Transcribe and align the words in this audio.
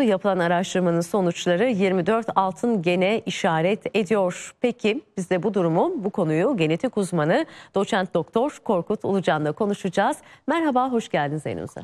Yapılan 0.00 0.38
araştırmanın 0.38 1.00
sonuçları 1.00 1.70
24 1.70 2.26
altın 2.34 2.82
gene 2.82 3.22
işaret 3.26 3.96
ediyor. 3.96 4.54
Peki 4.60 5.00
biz 5.16 5.30
de 5.30 5.42
bu 5.42 5.54
durumu, 5.54 5.92
bu 5.96 6.10
konuyu 6.10 6.56
genetik 6.56 6.98
uzmanı 6.98 7.46
doçent 7.74 8.14
doktor 8.14 8.58
Korkut 8.64 9.04
Ulucan'la 9.04 9.52
konuşacağız. 9.52 10.16
Merhaba, 10.46 10.92
hoş 10.92 11.08
geldiniz 11.08 11.42
Zeynuz'a. 11.42 11.80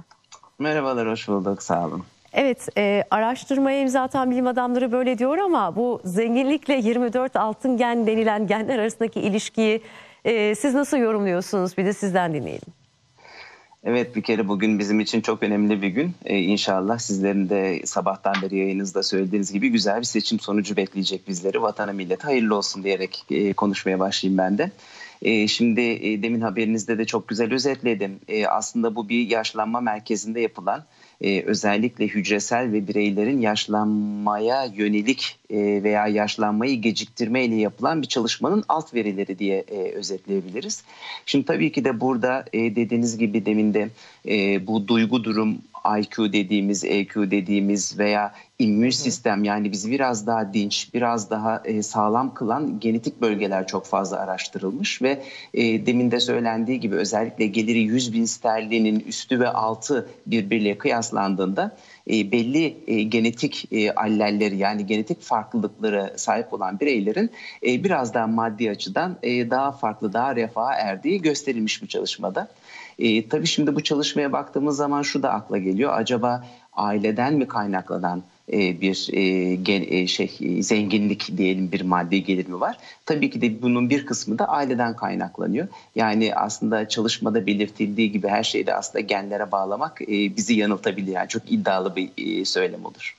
Merhabalar, 0.59 1.09
hoş 1.09 1.29
bulduk. 1.29 1.63
Sağ 1.63 1.87
olun. 1.87 2.05
Evet, 2.33 2.69
e, 2.77 3.05
araştırmaya 3.11 3.81
imza 3.81 4.03
atan 4.03 4.31
bilim 4.31 4.47
adamları 4.47 4.93
böyle 4.93 5.19
diyor 5.19 5.39
ama 5.39 5.77
bu 5.77 6.01
zenginlikle 6.05 6.75
24 6.75 7.37
altın 7.37 7.77
gen 7.77 8.07
denilen 8.07 8.47
genler 8.47 8.79
arasındaki 8.79 9.21
ilişkiyi 9.21 9.83
e, 10.25 10.55
siz 10.55 10.75
nasıl 10.75 10.97
yorumluyorsunuz? 10.97 11.79
Bir 11.79 11.85
de 11.85 11.93
sizden 11.93 12.35
dinleyelim. 12.35 12.78
Evet 13.85 14.17
bir 14.17 14.23
kere 14.23 14.49
bugün 14.49 14.79
bizim 14.79 15.01
için 15.01 15.21
çok 15.21 15.43
önemli 15.43 15.83
bir 15.83 15.89
gün. 15.89 16.15
Ee, 16.25 16.39
inşallah 16.39 16.99
sizlerin 16.99 17.49
de 17.49 17.81
sabahtan 17.87 18.43
beri 18.43 18.57
yayınınızda 18.57 19.03
söylediğiniz 19.03 19.53
gibi 19.53 19.69
güzel 19.69 19.99
bir 19.99 20.05
seçim 20.05 20.41
sonucu 20.41 20.77
bekleyecek 20.77 21.29
bizleri. 21.29 21.63
Vatana 21.63 21.93
millet 21.93 22.25
hayırlı 22.25 22.57
olsun 22.57 22.85
diyerek 22.85 23.25
e, 23.31 23.53
konuşmaya 23.53 23.99
başlayayım 23.99 24.39
ben 24.39 24.59
de. 24.59 24.71
E, 25.23 25.49
şimdi 25.49 25.81
e, 25.81 26.23
demin 26.23 26.41
haberinizde 26.41 26.99
de 26.99 27.05
çok 27.05 27.29
güzel 27.29 27.53
özetledim. 27.53 28.21
E, 28.29 28.47
aslında 28.47 28.95
bu 28.95 29.09
bir 29.09 29.29
yaşlanma 29.29 29.81
merkezinde 29.81 30.41
yapılan 30.41 30.85
e, 31.21 31.43
özellikle 31.43 32.07
hücresel 32.07 32.73
ve 32.73 32.89
bireylerin 32.89 33.41
yaşlanmaya 33.41 34.65
yönelik 34.65 35.39
e, 35.51 35.57
veya 35.83 36.07
yaşlanmayı 36.07 36.81
geciktirme 36.81 37.45
ile 37.45 37.55
yapılan 37.55 38.03
bir 38.03 38.07
çalışmanın 38.07 38.65
alt 38.69 38.95
verileri 38.95 39.39
diye 39.39 39.65
özetleyebiliriz. 39.95 40.85
Şimdi 41.27 41.45
tabii 41.45 41.73
ki 41.73 41.85
de 41.85 42.01
burada 42.01 42.45
dediğiniz 42.53 43.19
gibi 43.19 43.47
demin 43.47 43.75
de 43.75 43.89
bu 44.67 44.89
duygu 44.89 45.25
durum 45.25 45.59
IQ 45.97 46.33
dediğimiz, 46.33 46.85
EQ 46.85 47.31
dediğimiz 47.31 47.99
veya 47.99 48.33
immün 48.59 48.91
sistem 48.91 49.45
yani 49.45 49.73
bizi 49.73 49.91
biraz 49.91 50.27
daha 50.27 50.55
dinç, 50.55 50.95
biraz 50.95 51.31
daha 51.31 51.63
e, 51.65 51.83
sağlam 51.83 52.35
kılan 52.35 52.81
genetik 52.81 53.21
bölgeler 53.21 53.67
çok 53.67 53.87
fazla 53.87 54.19
araştırılmış 54.19 55.03
ve 55.03 55.23
e, 55.55 55.87
demin 55.87 56.11
de 56.11 56.21
söylendiği 56.21 56.81
gibi 56.81 56.97
özellikle 56.97 57.47
geliri 57.47 57.79
100 57.79 58.13
bin 58.13 58.25
sterlinin 58.25 59.01
üstü 59.01 59.41
ve 59.41 59.49
altı 59.49 60.09
birbiriyle 60.27 60.79
kıyaslandığında 60.79 61.77
e, 62.09 62.33
belli 62.33 62.77
e, 62.87 63.03
genetik 63.03 63.73
e, 63.73 63.93
allelleri 63.93 64.57
yani 64.57 64.87
genetik 64.87 65.23
farklılıkları 65.23 66.15
sahip 66.17 66.53
olan 66.53 66.81
bireylerin 66.81 67.31
biraz 67.63 68.15
daha 68.15 68.27
maddi 68.27 68.71
açıdan 68.71 69.17
daha 69.23 69.73
farklı, 69.73 70.13
daha 70.13 70.37
refaha 70.37 70.75
erdiği 70.75 71.23
gösterilmiş 71.23 71.83
bir 71.83 71.89
çalışmada. 71.89 72.49
E, 72.99 73.29
tabii 73.29 73.47
şimdi 73.47 73.75
bu 73.75 73.83
çalışmaya 73.83 74.33
baktığımız 74.33 74.77
zaman 74.77 75.03
şu 75.03 75.23
da 75.23 75.31
akla 75.31 75.59
geliyor. 75.59 75.93
Acaba 75.95 76.45
aileden 76.79 77.35
mi 77.35 77.49
kaynaklanan 77.49 78.23
e, 78.53 78.81
bir 78.81 79.09
e, 79.13 80.01
e, 80.01 80.07
şey 80.07 80.31
zenginlik 80.61 81.37
diyelim 81.37 81.73
bir 81.73 81.81
maddi 81.81 82.25
gelir 82.25 82.49
mi 82.49 82.61
var? 82.61 82.77
Tabii 83.07 83.31
ki 83.31 83.41
de 83.41 83.63
bunun 83.63 83.91
bir 83.91 84.07
kısmı 84.07 84.39
da 84.39 84.49
aileden 84.49 84.97
kaynaklanıyor. 84.97 85.69
Yani 85.95 86.35
aslında 86.35 86.89
çalışmada 86.89 87.47
belirtildiği 87.47 88.13
gibi 88.13 88.29
her 88.29 88.43
şeyi 88.43 88.67
de 88.67 88.75
aslında 88.75 89.01
genlere 89.01 89.53
bağlamak 89.53 90.01
bizi 90.09 90.55
yanıltabilir. 90.55 91.13
Yani 91.13 91.29
çok 91.29 91.53
iddialı 91.53 91.97
bir 91.97 92.45
söylem 92.45 92.85
olur. 92.85 93.17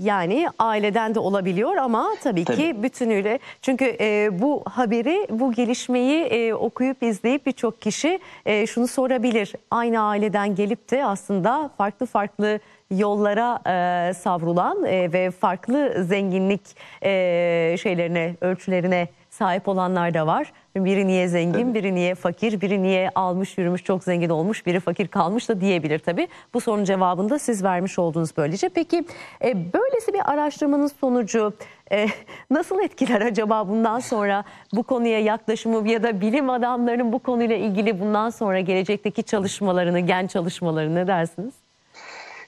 Yani 0.00 0.48
aileden 0.58 1.14
de 1.14 1.18
olabiliyor 1.18 1.76
ama 1.76 2.06
tabii, 2.22 2.44
tabii. 2.44 2.56
ki 2.56 2.82
bütünüyle. 2.82 3.38
Çünkü 3.62 3.96
e, 4.00 4.28
bu 4.40 4.62
haberi, 4.70 5.26
bu 5.30 5.52
gelişmeyi 5.52 6.24
e, 6.24 6.54
okuyup 6.54 7.02
izleyip 7.02 7.46
birçok 7.46 7.82
kişi 7.82 8.20
e, 8.46 8.66
şunu 8.66 8.88
sorabilir. 8.88 9.52
Aynı 9.70 10.02
aileden 10.02 10.54
gelip 10.54 10.90
de 10.90 11.04
aslında 11.04 11.70
farklı 11.78 12.06
farklı 12.06 12.60
yollara 12.90 13.60
e, 13.66 14.14
savrulan 14.14 14.84
e, 14.84 15.12
ve 15.12 15.30
farklı 15.30 16.04
zenginlik 16.04 16.76
e, 17.02 17.76
şeylerine, 17.82 18.36
ölçülerine 18.40 19.08
sahip 19.30 19.68
olanlar 19.68 20.14
da 20.14 20.26
var. 20.26 20.52
Biri 20.76 21.06
niye 21.06 21.28
zengin, 21.28 21.64
evet. 21.64 21.74
biri 21.74 21.94
niye 21.94 22.14
fakir, 22.14 22.60
biri 22.60 22.82
niye 22.82 23.10
almış 23.14 23.58
yürümüş 23.58 23.84
çok 23.84 24.04
zengin 24.04 24.28
olmuş, 24.28 24.66
biri 24.66 24.80
fakir 24.80 25.08
kalmış 25.08 25.48
da 25.48 25.60
diyebilir 25.60 25.98
tabii. 25.98 26.28
Bu 26.54 26.60
sorunun 26.60 26.84
cevabını 26.84 27.30
da 27.30 27.38
siz 27.38 27.64
vermiş 27.64 27.98
oldunuz 27.98 28.30
böylece. 28.36 28.68
Peki 28.68 29.04
e, 29.44 29.72
böylesi 29.72 30.12
bir 30.12 30.32
araştırmanın 30.32 30.86
sonucu 30.86 31.52
e, 31.92 32.06
nasıl 32.50 32.80
etkiler 32.80 33.20
acaba 33.20 33.68
bundan 33.68 33.98
sonra 33.98 34.44
bu 34.72 34.82
konuya 34.82 35.20
yaklaşımı 35.20 35.88
ya 35.88 36.02
da 36.02 36.20
bilim 36.20 36.50
adamlarının 36.50 37.12
bu 37.12 37.18
konuyla 37.18 37.56
ilgili 37.56 38.00
bundan 38.00 38.30
sonra 38.30 38.60
gelecekteki 38.60 39.22
çalışmalarını, 39.22 40.00
gen 40.00 40.26
çalışmalarını 40.26 40.94
ne 40.94 41.06
dersiniz? 41.06 41.54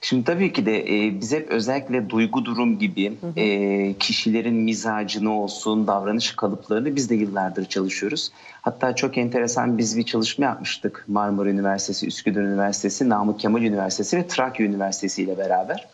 Şimdi 0.03 0.23
tabii 0.23 0.53
ki 0.53 0.65
de 0.65 0.79
e, 0.79 1.21
biz 1.21 1.33
hep 1.33 1.49
özellikle 1.49 2.09
duygu 2.09 2.45
durum 2.45 2.79
gibi 2.79 3.09
hı 3.21 3.27
hı. 3.27 3.39
E, 3.39 3.93
kişilerin 3.93 4.55
mizacını 4.55 5.39
olsun, 5.39 5.87
davranış 5.87 6.31
kalıplarını 6.31 6.95
biz 6.95 7.09
de 7.09 7.15
yıllardır 7.15 7.65
çalışıyoruz. 7.65 8.31
Hatta 8.61 8.95
çok 8.95 9.17
enteresan 9.17 9.77
biz 9.77 9.97
bir 9.97 10.03
çalışma 10.03 10.45
yapmıştık 10.45 11.05
Marmara 11.07 11.49
Üniversitesi, 11.49 12.07
Üsküdar 12.07 12.41
Üniversitesi, 12.41 13.09
Namık 13.09 13.39
Kemal 13.39 13.61
Üniversitesi 13.61 14.17
ve 14.17 14.27
Trakya 14.27 14.65
Üniversitesi 14.65 15.23
ile 15.23 15.37
beraber. 15.37 15.87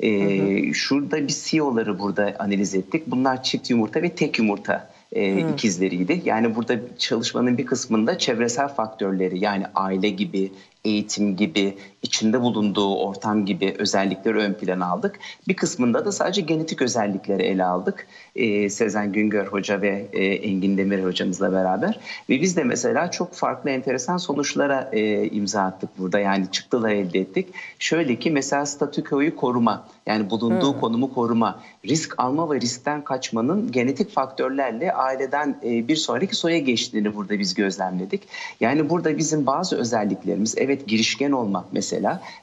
E, 0.00 0.10
hı 0.10 0.68
hı. 0.68 0.74
Şurada 0.74 1.28
bir 1.28 1.34
CEO'ları 1.44 1.98
burada 1.98 2.34
analiz 2.38 2.74
ettik. 2.74 3.02
Bunlar 3.06 3.42
çift 3.42 3.70
yumurta 3.70 4.02
ve 4.02 4.08
tek 4.08 4.38
yumurta 4.38 4.90
e, 5.12 5.32
hmm. 5.32 5.48
ikizleriydi. 5.48 6.22
Yani 6.24 6.56
burada 6.56 6.74
çalışmanın 6.98 7.58
bir 7.58 7.66
kısmında 7.66 8.18
çevresel 8.18 8.68
faktörleri 8.68 9.44
yani 9.44 9.64
aile 9.74 10.08
gibi, 10.08 10.52
eğitim 10.84 11.36
gibi, 11.36 11.76
içinde 12.02 12.40
bulunduğu 12.40 12.96
ortam 12.96 13.46
gibi 13.46 13.74
özellikleri 13.78 14.38
ön 14.38 14.54
plana 14.54 14.86
aldık. 14.86 15.18
Bir 15.48 15.54
kısmında 15.54 16.04
da 16.04 16.12
sadece 16.12 16.40
genetik 16.40 16.82
özellikleri 16.82 17.42
ele 17.42 17.64
aldık. 17.64 18.06
E, 18.36 18.70
Sezen 18.70 19.12
Güngör 19.12 19.46
Hoca 19.46 19.82
ve 19.82 20.06
e, 20.12 20.24
Engin 20.24 20.78
Demir 20.78 21.04
hocamızla 21.04 21.52
beraber. 21.52 22.00
Ve 22.30 22.40
biz 22.40 22.56
de 22.56 22.64
mesela 22.64 23.10
çok 23.10 23.34
farklı 23.34 23.70
enteresan 23.70 24.16
sonuçlara 24.16 24.90
e, 24.92 25.28
imza 25.28 25.62
attık 25.62 25.98
burada. 25.98 26.18
Yani 26.18 26.46
çıktılar 26.50 26.90
elde 26.90 27.18
ettik. 27.18 27.48
Şöyle 27.78 28.16
ki 28.16 28.30
mesela 28.30 28.66
statükoyu 28.66 29.36
koruma 29.36 29.88
yani 30.06 30.30
bulunduğu 30.30 30.72
hmm. 30.72 30.80
konumu 30.80 31.14
koruma, 31.14 31.60
risk 31.86 32.14
alma 32.18 32.54
ve 32.54 32.60
riskten 32.60 33.04
kaçmanın 33.04 33.72
genetik 33.72 34.10
faktörlerle 34.10 34.92
aileden 34.92 35.56
e, 35.64 35.88
bir 35.88 35.96
sonraki 35.96 36.36
soya 36.36 36.58
geçtiğini 36.58 37.14
burada 37.14 37.38
biz 37.38 37.54
gözlemledik. 37.54 38.22
Yani 38.60 38.90
burada 38.90 39.18
bizim 39.18 39.46
bazı 39.46 39.76
özelliklerimiz 39.76 40.54
evet 40.58 40.86
girişken 40.86 41.30
olmak 41.30 41.64
mesela 41.72 41.91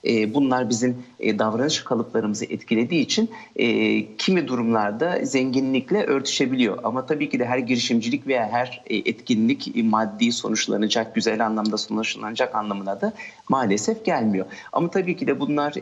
e, 0.08 0.34
bunlar 0.34 0.70
bizim 0.70 0.98
e, 1.20 1.40
davranış 1.40 1.84
kalıplarımızı 1.84 2.46
etkilediği 2.46 3.02
için 3.02 3.30
kimi 4.18 4.48
durumlarda 4.48 5.20
zenginlikle 5.24 6.04
örtüşebiliyor. 6.04 6.80
Ama 6.84 7.06
tabii 7.06 7.30
ki 7.30 7.40
de 7.40 7.46
her 7.46 7.58
girişimcilik 7.58 8.28
veya 8.28 8.48
her 8.52 8.84
etkinlik 8.90 9.76
maddi 9.76 10.32
sonuçlanacak, 10.32 11.16
güzel 11.16 11.46
anlamda 11.46 11.78
sonuçlanacak 11.78 12.56
anlamına 12.56 13.02
da 13.02 13.14
maalesef 13.50 14.06
gelmiyor. 14.06 14.46
Ama 14.74 14.92
tabii 14.92 15.18
ki 15.18 15.28
de 15.28 15.40
bunlar 15.40 15.74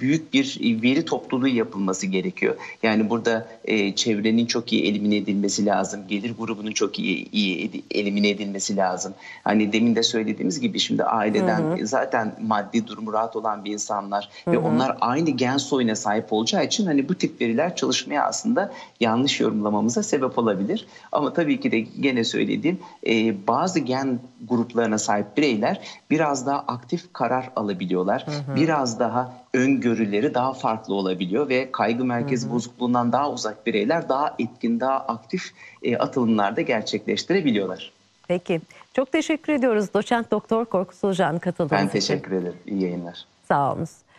büyük 0.00 0.32
bir 0.32 0.58
veri 0.82 1.04
topluluğu 1.04 1.48
yapılması 1.48 2.06
gerekiyor. 2.06 2.56
Yani 2.82 3.10
burada 3.10 3.48
e, 3.64 3.94
çevrenin 3.94 4.46
çok 4.46 4.72
iyi 4.72 4.84
elimine 4.84 5.16
edilmesi 5.16 5.66
lazım. 5.66 6.00
Gelir 6.08 6.34
grubunun 6.38 6.72
çok 6.72 6.98
iyi, 6.98 7.30
iyi 7.30 7.84
elimine 7.90 8.28
edilmesi 8.28 8.76
lazım. 8.76 9.14
Hani 9.44 9.72
demin 9.72 9.96
de 9.96 10.02
söylediğimiz 10.02 10.60
gibi 10.60 10.78
şimdi 10.78 11.04
aileden 11.04 11.60
hı 11.60 11.74
hı. 11.74 11.86
zaten 11.86 12.34
maddi 12.46 12.86
durumu 12.86 13.12
rahat 13.16 13.36
olan 13.36 13.64
bir 13.64 13.72
insanlar 13.72 14.28
hı 14.44 14.50
hı. 14.50 14.54
ve 14.54 14.58
onlar 14.58 14.96
aynı 15.00 15.30
gen 15.30 15.56
soyuna 15.56 15.96
sahip 15.96 16.32
olacağı 16.32 16.64
için 16.64 16.86
hani 16.86 17.08
bu 17.08 17.14
tip 17.14 17.40
veriler 17.40 17.76
çalışmaya 17.76 18.24
aslında 18.24 18.72
yanlış 19.00 19.40
yorumlamamıza 19.40 20.02
sebep 20.02 20.38
olabilir. 20.38 20.86
Ama 21.12 21.32
tabii 21.32 21.60
ki 21.60 21.72
de 21.72 21.80
gene 21.80 22.24
söylediğim 22.24 22.78
e, 23.06 23.46
bazı 23.46 23.80
gen 23.80 24.18
gruplarına 24.48 24.98
sahip 24.98 25.36
bireyler 25.36 25.80
biraz 26.10 26.46
daha 26.46 26.58
aktif 26.58 27.12
karar 27.12 27.50
alabiliyorlar. 27.56 28.26
Hı 28.26 28.52
hı. 28.52 28.56
Biraz 28.56 29.00
daha 29.00 29.32
öngörüleri 29.54 30.34
daha 30.34 30.52
farklı 30.52 30.94
olabiliyor 30.94 31.48
ve 31.48 31.72
kaygı 31.72 32.04
merkezi 32.04 32.46
hı 32.46 32.50
hı. 32.50 32.54
bozukluğundan 32.54 33.12
daha 33.12 33.30
uzak 33.30 33.66
bireyler 33.66 34.08
daha 34.08 34.34
etkin, 34.38 34.80
daha 34.80 34.98
aktif 34.98 35.42
e, 35.82 35.96
atılımlarda 35.96 36.60
gerçekleştirebiliyorlar. 36.60 37.95
Peki. 38.28 38.60
Çok 38.94 39.12
teşekkür 39.12 39.52
ediyoruz. 39.52 39.94
Doçent 39.94 40.30
Doktor 40.30 40.64
Korkut 40.64 40.96
Solucan 40.96 41.38
katıldığınız 41.38 41.82
Ben 41.82 41.88
teşekkür 41.88 42.32
ederim. 42.32 42.56
İyi 42.66 42.82
yayınlar. 42.82 43.24
Sağ 43.48 43.72
olun. 43.72 43.88